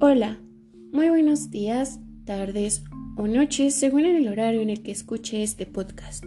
Hola, 0.00 0.38
muy 0.92 1.08
buenos 1.08 1.50
días, 1.50 1.98
tardes 2.24 2.84
o 3.16 3.26
noches 3.26 3.74
según 3.74 4.04
el 4.04 4.28
horario 4.28 4.60
en 4.60 4.70
el 4.70 4.80
que 4.80 4.92
escuche 4.92 5.42
este 5.42 5.66
podcast. 5.66 6.24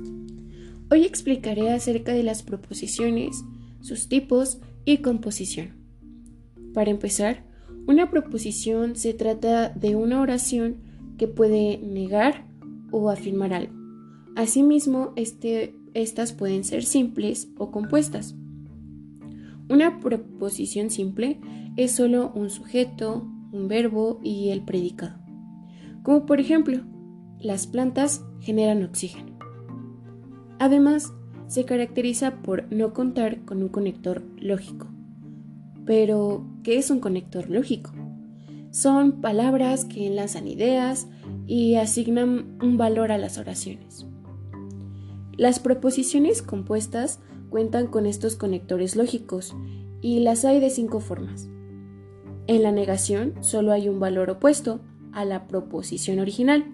Hoy 0.90 1.06
explicaré 1.06 1.72
acerca 1.72 2.12
de 2.12 2.22
las 2.22 2.44
proposiciones, 2.44 3.46
sus 3.80 4.10
tipos 4.10 4.60
y 4.84 4.98
composición. 4.98 5.70
Para 6.74 6.92
empezar, 6.92 7.46
una 7.88 8.12
proposición 8.12 8.98
se 8.98 9.14
trata 9.14 9.70
de 9.70 9.96
una 9.96 10.20
oración 10.20 10.82
que 11.18 11.30
puede 11.30 11.78
negar 11.78 12.46
o 12.92 13.10
afirmar 13.10 13.54
algo. 13.54 13.74
Asimismo, 14.36 15.14
este, 15.16 15.74
estas 15.94 16.34
pueden 16.34 16.66
ser 16.66 16.84
simples 16.84 17.48
o 17.58 17.72
compuestas. 17.72 18.36
Una 19.70 20.02
proposición 20.02 20.90
simple 20.90 21.40
es 21.78 21.94
solo 21.94 22.34
un 22.36 22.50
sujeto, 22.50 23.32
un 23.52 23.68
verbo 23.68 24.20
y 24.24 24.50
el 24.50 24.64
predicado. 24.64 25.20
Como 26.04 26.26
por 26.26 26.40
ejemplo, 26.40 26.82
las 27.40 27.68
plantas 27.68 28.24
generan 28.40 28.84
oxígeno. 28.84 29.38
Además, 30.60 31.14
se 31.48 31.66
caracteriza 31.66 32.42
por 32.42 32.72
no 32.72 32.94
contar 32.94 33.44
con 33.46 33.62
un 33.62 33.70
conector 33.70 34.24
lógico. 34.38 34.88
Pero, 35.86 36.46
¿qué 36.64 36.78
es 36.78 36.90
un 36.90 37.00
conector 37.00 37.50
lógico? 37.50 37.92
Son 38.70 39.22
palabras 39.22 39.84
que 39.84 40.08
enlazan 40.08 40.48
ideas 40.48 41.08
y 41.48 41.76
asignan 41.76 42.58
un 42.62 42.78
valor 42.78 43.12
a 43.12 43.18
las 43.18 43.38
oraciones. 43.38 44.06
Las 45.36 45.60
proposiciones 45.60 46.42
compuestas 46.42 47.20
cuentan 47.50 47.88
con 47.88 48.06
estos 48.06 48.36
conectores 48.36 48.96
lógicos 48.96 49.54
y 50.02 50.20
las 50.20 50.46
hay 50.46 50.60
de 50.60 50.70
cinco 50.70 51.00
formas. 51.00 51.50
En 52.48 52.64
la 52.64 52.72
negación 52.72 53.36
solo 53.42 53.72
hay 53.72 53.88
un 53.88 54.00
valor 54.00 54.30
opuesto 54.30 54.82
a 55.14 55.26
la 55.26 55.48
proposición 55.48 56.20
original. 56.20 56.66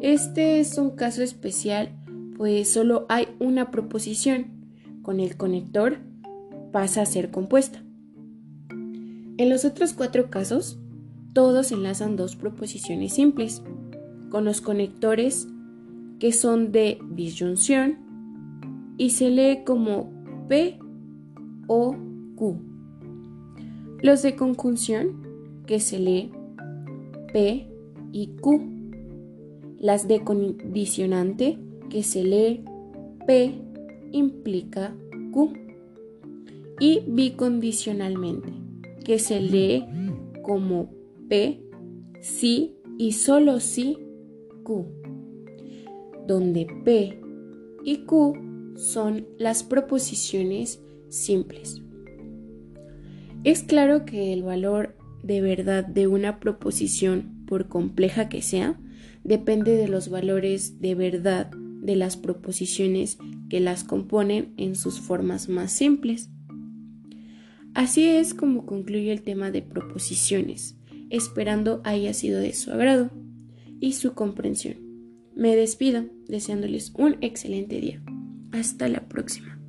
Este 0.00 0.60
es 0.60 0.78
un 0.78 0.90
caso 0.90 1.22
especial, 1.22 1.92
pues 2.36 2.72
solo 2.72 3.06
hay 3.08 3.28
una 3.38 3.70
proposición. 3.70 4.46
Con 5.02 5.20
el 5.20 5.36
conector 5.36 5.98
pasa 6.72 7.02
a 7.02 7.06
ser 7.06 7.30
compuesta. 7.30 7.82
En 8.70 9.48
los 9.48 9.64
otros 9.64 9.92
cuatro 9.94 10.30
casos, 10.30 10.78
todos 11.32 11.72
enlazan 11.72 12.16
dos 12.16 12.36
proposiciones 12.36 13.14
simples, 13.14 13.62
con 14.30 14.44
los 14.44 14.60
conectores 14.60 15.48
que 16.18 16.32
son 16.32 16.72
de 16.72 16.98
disyunción 17.10 17.98
y 18.98 19.10
se 19.10 19.30
lee 19.30 19.64
como 19.64 20.12
P 20.48 20.78
o 21.66 21.96
Q. 22.36 22.69
Los 24.02 24.22
de 24.22 24.34
conjunción, 24.34 25.62
que 25.66 25.78
se 25.78 25.98
lee 25.98 26.32
P 27.32 27.68
y 28.12 28.28
Q. 28.40 28.62
Las 29.78 30.08
de 30.08 30.24
condicionante, 30.24 31.58
que 31.90 32.02
se 32.02 32.24
lee 32.24 32.64
P 33.26 33.54
implica 34.12 34.96
Q. 35.32 35.52
Y 36.80 37.02
bicondicionalmente, 37.06 38.52
que 39.04 39.18
se 39.18 39.40
lee 39.40 39.84
como 40.42 40.90
P, 41.28 41.62
sí 42.20 42.76
y 42.96 43.12
solo 43.12 43.60
sí 43.60 43.98
Q. 44.62 44.86
Donde 46.26 46.66
P 46.84 47.20
y 47.84 47.98
Q 48.06 48.34
son 48.76 49.26
las 49.38 49.62
proposiciones 49.62 50.82
simples. 51.10 51.82
Es 53.42 53.62
claro 53.62 54.04
que 54.04 54.34
el 54.34 54.42
valor 54.42 54.96
de 55.22 55.40
verdad 55.40 55.86
de 55.86 56.06
una 56.06 56.40
proposición, 56.40 57.44
por 57.46 57.68
compleja 57.68 58.28
que 58.28 58.42
sea, 58.42 58.78
depende 59.24 59.76
de 59.76 59.88
los 59.88 60.10
valores 60.10 60.80
de 60.80 60.94
verdad 60.94 61.50
de 61.50 61.96
las 61.96 62.18
proposiciones 62.18 63.18
que 63.48 63.60
las 63.60 63.82
componen 63.82 64.52
en 64.58 64.76
sus 64.76 65.00
formas 65.00 65.48
más 65.48 65.72
simples. 65.72 66.28
Así 67.72 68.06
es 68.06 68.34
como 68.34 68.66
concluye 68.66 69.10
el 69.10 69.22
tema 69.22 69.50
de 69.50 69.62
proposiciones, 69.62 70.76
esperando 71.08 71.80
haya 71.84 72.12
sido 72.12 72.40
de 72.40 72.52
su 72.52 72.70
agrado 72.72 73.10
y 73.80 73.94
su 73.94 74.12
comprensión. 74.12 74.76
Me 75.34 75.56
despido 75.56 76.04
deseándoles 76.28 76.92
un 76.98 77.16
excelente 77.22 77.80
día. 77.80 78.02
Hasta 78.52 78.88
la 78.88 79.08
próxima. 79.08 79.59